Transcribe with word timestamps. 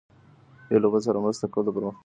یو 0.71 0.79
له 0.83 0.87
بل 0.91 1.01
سره 1.07 1.23
مرسته 1.25 1.45
کول 1.53 1.63
د 1.65 1.69
پرمختګ 1.75 1.85
لاره 1.93 1.97
ده. 1.97 1.99